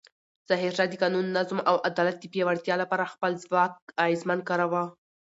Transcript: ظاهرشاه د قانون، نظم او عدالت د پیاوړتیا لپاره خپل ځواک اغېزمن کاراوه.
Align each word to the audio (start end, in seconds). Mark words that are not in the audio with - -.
ظاهرشاه 0.49 0.87
د 0.89 0.93
قانون، 1.03 1.25
نظم 1.37 1.59
او 1.69 1.75
عدالت 1.89 2.17
د 2.19 2.25
پیاوړتیا 2.33 2.75
لپاره 2.83 3.11
خپل 3.13 3.31
ځواک 3.43 3.73
اغېزمن 4.03 4.39
کاراوه. 4.47 4.83